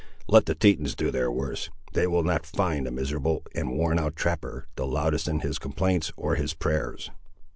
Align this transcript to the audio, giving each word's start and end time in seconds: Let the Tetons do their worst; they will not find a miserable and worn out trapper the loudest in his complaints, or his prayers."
Let 0.27 0.47
the 0.47 0.55
Tetons 0.55 0.95
do 0.95 1.11
their 1.11 1.31
worst; 1.31 1.69
they 1.93 2.07
will 2.07 2.23
not 2.23 2.47
find 2.47 2.87
a 2.87 2.91
miserable 2.91 3.43
and 3.53 3.69
worn 3.77 3.99
out 3.99 4.15
trapper 4.15 4.65
the 4.75 4.87
loudest 4.87 5.27
in 5.27 5.41
his 5.41 5.59
complaints, 5.59 6.11
or 6.17 6.33
his 6.33 6.55
prayers." 6.55 7.11